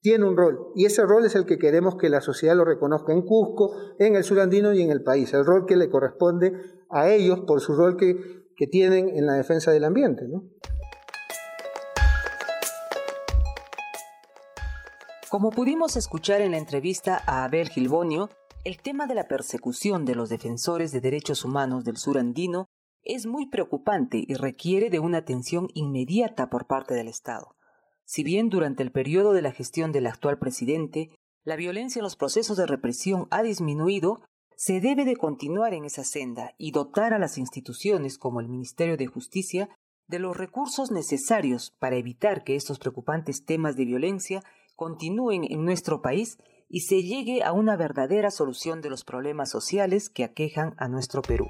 [0.00, 3.12] tiene un rol y ese rol es el que queremos que la sociedad lo reconozca
[3.12, 6.52] en Cusco, en el surandino y en el país, el rol que le corresponde
[6.90, 10.26] a ellos por su rol que, que tienen en la defensa del ambiente.
[10.28, 10.44] ¿no?
[15.28, 18.30] Como pudimos escuchar en la entrevista a Abel Gilbonio,
[18.64, 22.66] el tema de la persecución de los defensores de derechos humanos del surandino
[23.02, 27.54] es muy preocupante y requiere de una atención inmediata por parte del Estado.
[28.04, 31.10] Si bien durante el periodo de la gestión del actual presidente
[31.44, 34.22] la violencia en los procesos de represión ha disminuido,
[34.56, 38.96] se debe de continuar en esa senda y dotar a las instituciones como el Ministerio
[38.96, 39.68] de Justicia
[40.08, 44.42] de los recursos necesarios para evitar que estos preocupantes temas de violencia
[44.74, 46.38] continúen en nuestro país
[46.68, 51.22] y se llegue a una verdadera solución de los problemas sociales que aquejan a nuestro
[51.22, 51.48] Perú.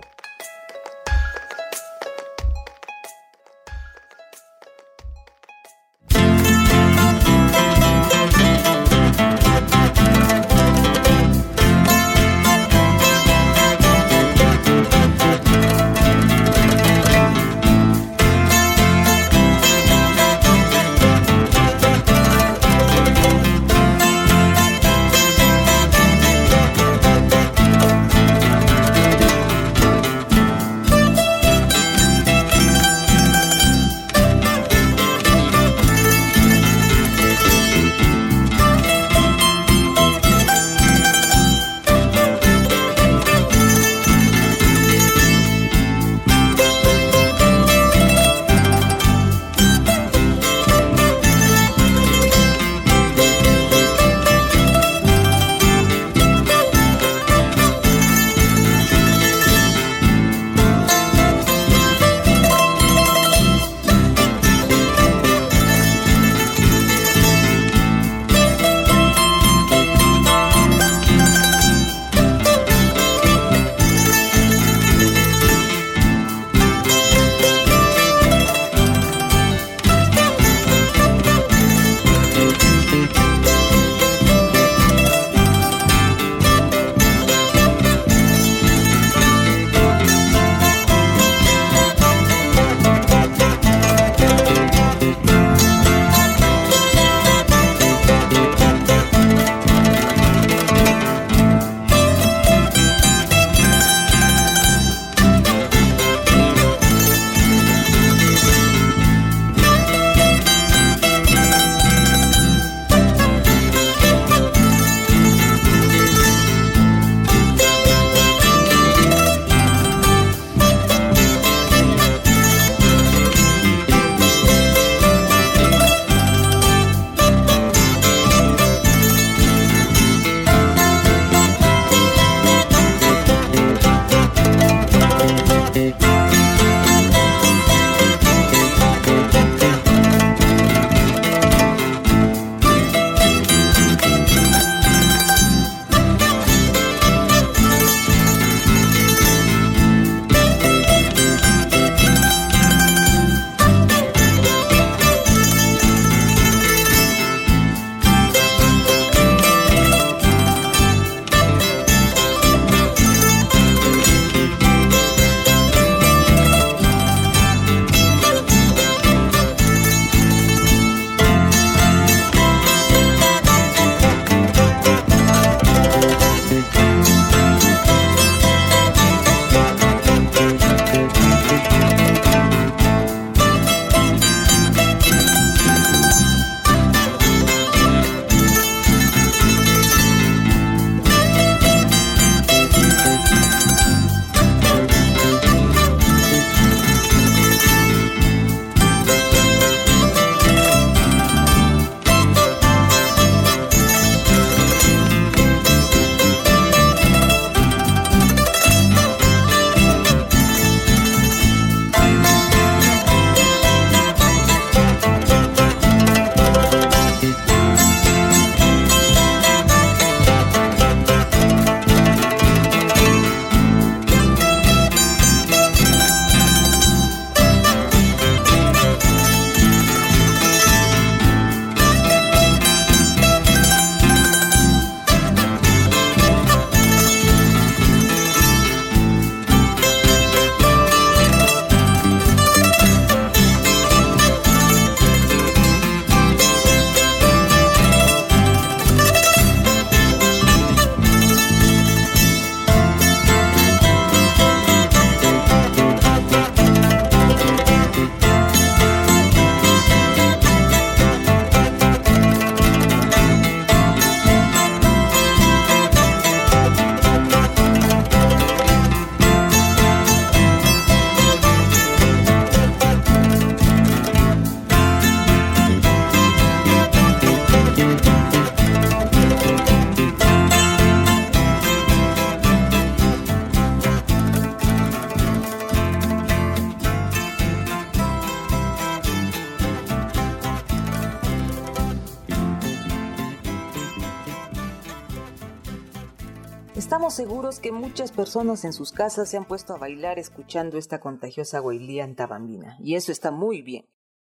[297.17, 301.63] Seguros que muchas personas en sus casas se han puesto a bailar escuchando esta contagiosa
[301.63, 303.87] huelía antabambina, y eso está muy bien.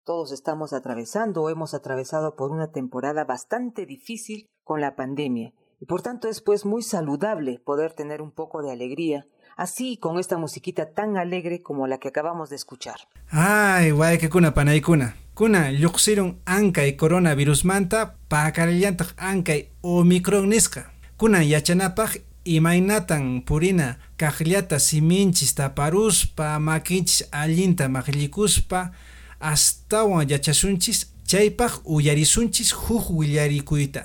[0.05, 5.51] Todos estamos atravesando o hemos atravesado por una temporada bastante difícil con la pandemia,
[5.81, 9.25] y por tanto es pues muy saludable poder tener un poco de alegría,
[9.57, 12.95] así con esta musiquita tan alegre como la que acabamos de escuchar.
[13.29, 15.17] Ay, guay que kuna panay kuna.
[15.33, 20.93] Kuna lluqsirun ankay coronavirus manta pakarillantaq ankay omicron nisqa.
[21.17, 28.91] Kuna yachanapaq imaynatan purina kaqllata siminchis taparuspa makinchis allinta maqllikuspa
[29.39, 34.03] astawan yachasunchis chaypaq uyarisunchis huk willarikuyta.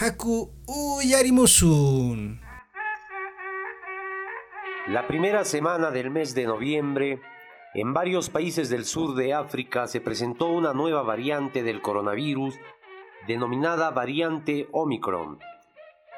[0.00, 2.40] Haku uyarimusun.
[4.88, 7.20] La primera semana del mes de noviembre,
[7.74, 12.54] en varios países del sur de África se presentó una nueva variante del coronavirus
[13.26, 15.38] denominada variante Omicron.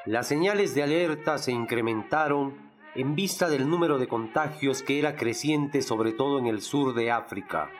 [0.05, 2.53] Las señales de alerta se incrementaron
[2.93, 7.09] en vista del número de contagios que era creciente sobre todo en el sur de
[7.09, 7.71] África.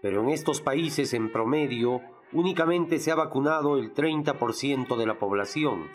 [0.00, 2.00] Pero en estos países en promedio
[2.32, 5.90] únicamente se ha vacunado el 30% de la población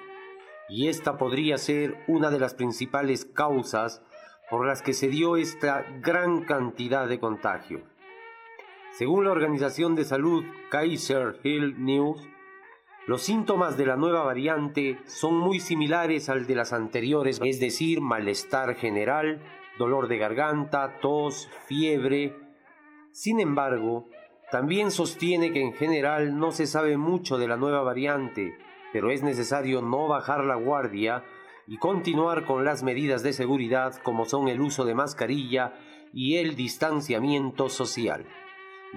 [0.70, 4.04] y esta podría ser una de las principales causas
[4.52, 7.82] por las que se dio esta gran cantidad de contagio.
[8.92, 12.28] Según la Organización de Salud Kaiser Hill News,
[13.08, 18.02] los síntomas de la nueva variante son muy similares al de las anteriores, es decir,
[18.02, 19.42] malestar general,
[19.80, 22.36] dolor de garganta, tos, fiebre.
[23.14, 24.10] Sin embargo,
[24.52, 28.58] también sostiene que en general no se sabe mucho de la nueva variante,
[28.92, 31.24] pero es necesario no bajar la guardia
[31.66, 35.80] y continuar con las medidas de seguridad como son el uso de mascarilla
[36.12, 38.26] y el distanciamiento social.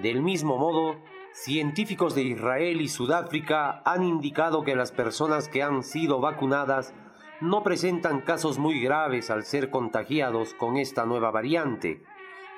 [0.02, 0.96] Del mismo modo,
[1.32, 6.94] científicos de Israel y Sudáfrica han indicado que las personas que han sido vacunadas
[7.40, 12.02] no presentan casos muy graves al ser contagiados con esta nueva variante,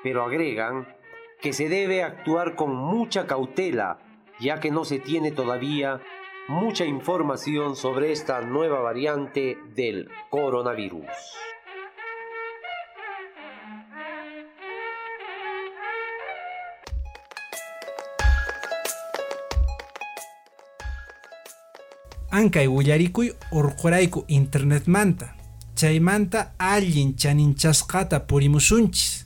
[0.03, 0.87] pero agregan
[1.41, 3.99] que se debe actuar con mucha cautela,
[4.39, 6.01] ya que no se tiene todavía
[6.47, 11.07] mucha información sobre esta nueva variante del coronavirus.
[22.33, 25.27] Ankay willarikuy urqurayku internetmanta.
[25.77, 29.25] Chaymanta allin chaninchasqata purimusunchis.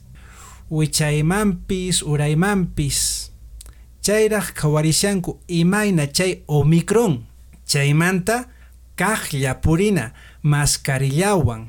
[0.70, 3.28] Wichaymanpis uraymanpis.
[4.08, 7.14] chayraq qhawarishanku imayna chay omicron
[7.66, 8.36] chaymanta
[8.96, 10.04] kaqlla purina
[10.42, 11.62] mascarillawan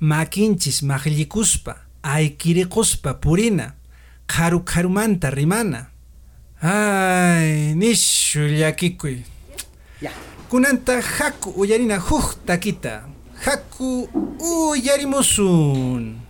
[0.00, 1.72] makinchis maqllikuspa
[2.02, 3.66] aykiriquspa purina
[4.32, 5.80] qharu qharumanta rimana
[6.62, 9.16] ay nishu llakikuy
[10.52, 13.08] kunanta haku uyarina huk takita.
[13.44, 14.04] Haku
[14.36, 16.20] uyarimusun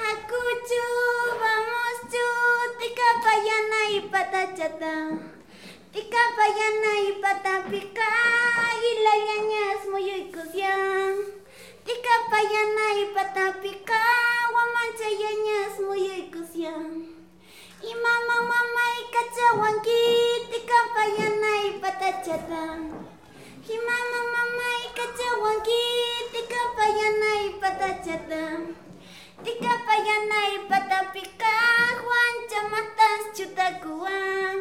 [0.00, 0.84] Hakuchu,
[1.40, 2.26] vamos chu,
[2.80, 4.94] tika payana y patachata.
[5.92, 8.10] Tika payana y patapika,
[8.86, 11.16] y la ñañas muy ikusian.
[11.86, 14.02] Tika payana y patapika,
[14.52, 16.90] guamancha ñañas muy ikusian.
[17.82, 19.02] Y mama mama y
[20.52, 23.19] tika payana y patachata.
[23.70, 25.86] Kimama mama ikacawangi
[26.34, 28.44] tika payanai patachata
[29.46, 31.54] tika payanai patapika
[32.02, 34.56] Juan chamatas chutakuan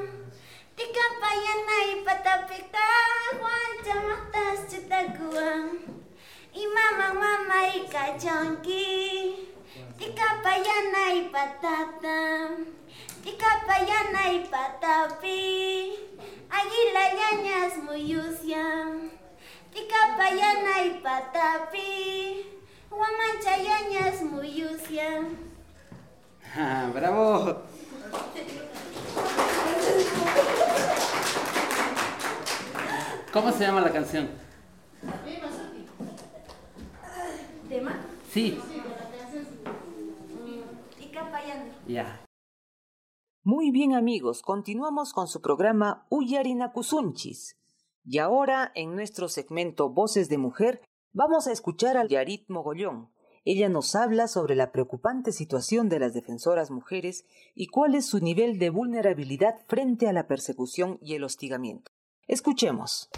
[0.78, 2.86] tika payanai patapika
[3.34, 5.66] Juan chamatas chutakuan
[6.54, 8.94] Imama mama ikacawangi
[9.98, 12.50] tika payanai patata
[13.30, 15.94] Tika payana y patapi.
[16.50, 18.10] Aguila ñañas muy
[19.72, 22.46] Tika payana y patapi.
[22.90, 25.28] Guamanchayañas muyusia.
[26.58, 27.62] Ah, ¡Bravo!
[33.32, 34.28] ¿Cómo se llama la canción?
[37.70, 37.92] ¿Tema?
[38.34, 38.60] Sí.
[41.88, 42.20] Ya.
[43.52, 47.58] Muy bien amigos, continuamos con su programa Uyarinakusunchis.
[48.06, 50.84] Y ahora, en nuestro segmento Voces de Mujer,
[51.14, 53.10] Vamos a escuchar a Yarit Mogollón.
[53.46, 57.26] Ella nos habla sobre la preocupante situación de las defensoras mujeres
[57.56, 61.92] y cuál es su nivel de vulnerabilidad frente a la persecución y el hostigamiento.
[62.28, 63.10] Escuchemos.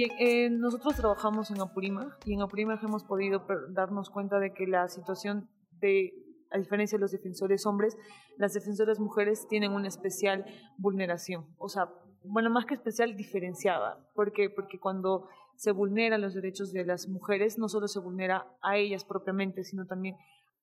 [0.00, 4.66] Bien, eh, nosotros trabajamos en Apurímac y en Apurímac hemos podido darnos cuenta de que
[4.66, 6.14] la situación de,
[6.50, 7.98] a diferencia de los defensores hombres,
[8.38, 10.46] las defensoras mujeres tienen una especial
[10.78, 11.44] vulneración.
[11.58, 11.90] O sea,
[12.24, 13.98] bueno, más que especial, diferenciada.
[14.14, 14.48] ¿Por qué?
[14.48, 19.04] Porque cuando se vulneran los derechos de las mujeres, no solo se vulnera a ellas
[19.04, 20.16] propiamente, sino también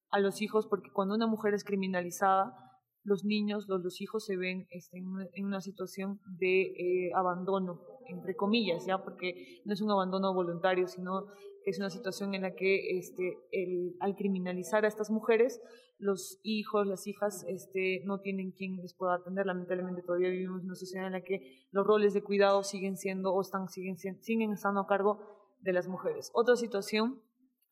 [0.09, 2.66] a los hijos, porque cuando una mujer es criminalizada,
[3.07, 8.85] los niños, los, hijos se ven este, en, una, situación de eh, abandono, entre comillas,
[8.85, 11.27] ya porque no es un abandono voluntario, sino
[11.63, 15.61] que es una situación en la que este, el, al criminalizar a estas mujeres,
[15.97, 19.45] los hijos, las hijas este, no tienen quien les pueda atender.
[19.45, 23.33] Lamentablemente todavía vivimos en una sociedad en la que los roles de cuidado siguen siendo
[23.33, 25.19] o están, siguen, siguen estando a cargo
[25.61, 26.29] de las mujeres.
[26.33, 27.21] Otra situación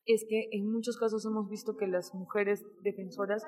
[0.06, 3.44] es que en muchos casos hemos visto que las mujeres defensoras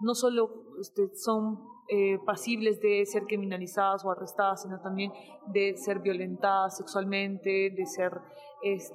[0.00, 5.12] no solo este, son eh, pasibles de ser criminalizadas o arrestadas, sino también
[5.48, 8.12] de ser violentadas sexualmente, de ser,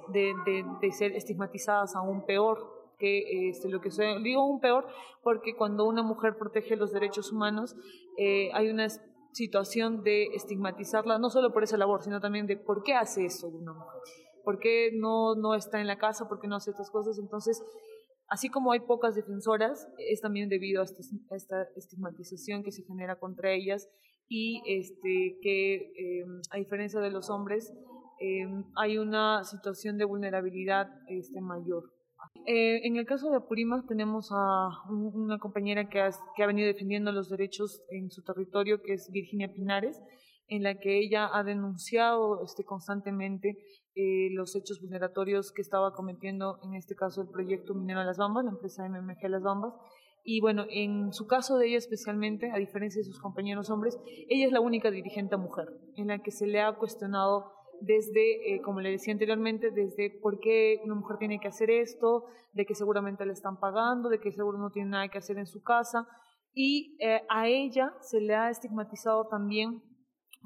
[0.08, 4.22] de, ser estigmatizadas aún peor que este, lo que soy.
[4.22, 4.86] Digo aún peor
[5.22, 7.76] porque cuando una mujer protege los derechos humanos
[8.16, 8.88] eh, hay una
[9.32, 13.48] situación de estigmatizarla, no solo por esa labor, sino también de por qué hace eso
[13.48, 14.00] una mujer,
[14.42, 17.18] por qué no, no está en la casa, por qué no hace estas cosas.
[17.18, 17.62] Entonces,
[18.28, 23.18] Así como hay pocas defensoras, es también debido a, este, esta estigmatización que se genera
[23.18, 23.88] contra ellas
[24.28, 27.72] y este, que, em, a diferencia de los hombres,
[28.20, 31.84] em, hay una situación de vulnerabilidad este, mayor.
[32.46, 37.28] Eh, en el caso de Apurímac tenemos a una compañera que ha, venido defendiendo los
[37.28, 40.00] derechos en su territorio, que es Virginia Pinares,
[40.48, 43.56] en la que ella ha denunciado constantemente
[43.96, 48.44] eh, los hechos vulneratorios que estaba cometiendo, en este caso el proyecto Minero Las Bambas,
[48.44, 49.72] la empresa MMG Las Bambas.
[50.22, 54.46] Y bueno, en su caso de ella especialmente, a diferencia de sus compañeros hombres, ella
[54.46, 58.80] es la única dirigente mujer en la que se le ha cuestionado desde, eh, como
[58.80, 63.24] le decía anteriormente, desde por qué una mujer tiene que hacer esto, de que seguramente
[63.24, 66.06] le están pagando, de que seguro no tiene nada que hacer en su casa.
[66.52, 69.82] Y eh, a ella se le ha estigmatizado también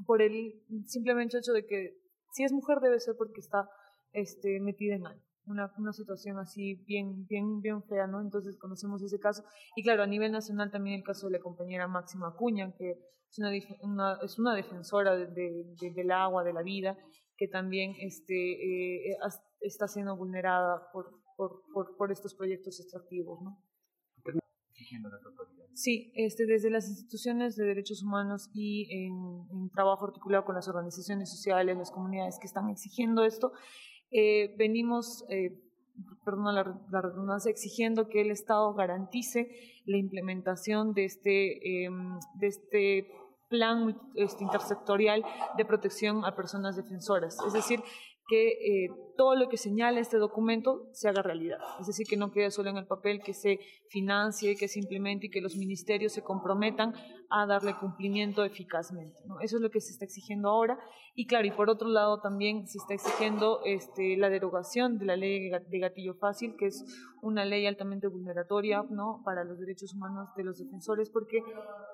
[0.06, 2.00] por el simplemente hecho de que
[2.32, 3.68] si es mujer debe ser porque está
[4.12, 5.22] este, metida en algo.
[5.46, 8.20] Una, situación así bien, bien, bien fea, ¿no?
[8.20, 9.42] Entonces conocemos ese caso.
[9.74, 13.38] Y claro, a nivel nacional también el caso de la compañera Máxima Acuña, que es
[13.38, 13.50] una,
[13.82, 16.96] una, es una defensora de, de, del agua, de la vida,
[17.36, 19.16] que también este, eh,
[19.60, 23.58] está siendo vulnerada por, por, por, por estos proyectos extractivos, ¿no?
[25.74, 31.30] Sí, este, desde las instituciones de derechos humanos y en, trabajo articulado con las organizaciones
[31.30, 33.52] sociales, las comunidades que están exigiendo esto,
[34.10, 35.58] eh, venimos, eh,
[36.24, 39.50] perdón la, redundancia, exigiendo que el Estado garantice
[39.86, 43.06] la implementación de este, em, de este
[43.48, 45.24] plan este, intersectorial
[45.56, 47.36] de protección a personas defensoras.
[47.46, 47.82] Es decir,
[48.30, 51.58] que eh, todo lo que señala este documento se haga realidad.
[51.80, 53.58] Es decir, que no quede solo en el papel, que se
[53.88, 56.94] financie, que se implemente y que los ministerios se comprometan
[57.28, 59.20] a darle cumplimiento eficazmente.
[59.42, 60.78] Eso es lo que se está exigiendo ahora.
[61.14, 65.16] Y claro, y por otro lado también se está exigiendo este, la derogación de la
[65.16, 66.84] ley de gatillo fácil, que es
[67.20, 68.84] una ley altamente vulneratoria
[69.24, 71.42] para los derechos humanos de los defensores, porque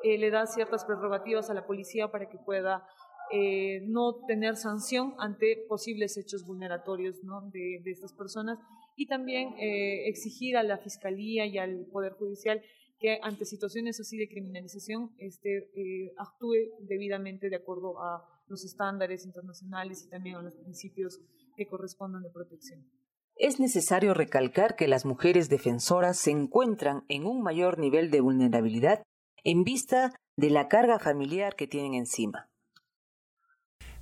[0.04, 2.86] eh, le da ciertas prerrogativas a la policía para que pueda
[3.32, 7.16] eh, no tener sanción ante posibles hechos vulneratorios
[7.52, 8.58] de, estas personas
[8.96, 12.62] y también eh, exigir a la Fiscalía y al Poder Judicial
[12.98, 19.26] que ante situaciones así de criminalización este, eh, actúe debidamente de acuerdo a los estándares
[19.26, 21.20] internacionales y también a los principios
[21.56, 22.86] que correspondan de protección.
[23.34, 29.02] Es necesario recalcar que las mujeres defensoras se encuentran en un mayor nivel de vulnerabilidad
[29.44, 32.48] en vista de la carga familiar que tienen encima.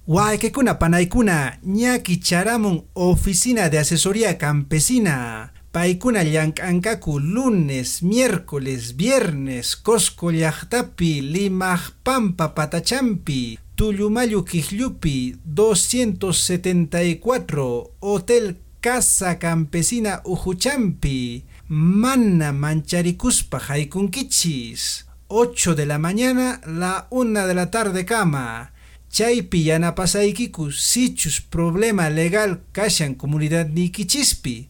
[0.07, 5.51] Waikekuna panaykuna ñaki charamun oficina de asesoría campesina.
[5.73, 11.51] Paikuna llank'ankaku lunes, miércoles, viernes, Cosco llaqtapi,
[12.03, 25.99] Pampa patachampi, Tullumayu Kijlupi, 274, Hotel Casa Campesina Ujuchampi, Manna Mancharicuspa Jaikunkichis, 8 de la
[25.99, 28.74] mañana, la 1 de la tarde cama.
[29.15, 34.69] Chaypi yanapasaykiku sichus problema legal kashan comunidad nikichispi.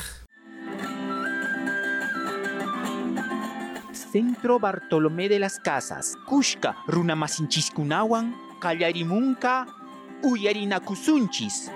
[3.92, 9.66] Centro Bartolomé de las Casas, Kushka runamasinchiskunawan, kallarimunka
[10.22, 11.70] uyarinakusunchis.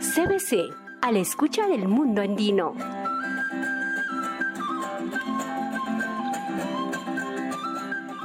[0.00, 0.70] CBC,
[1.00, 2.74] a la escucha del mundo andino.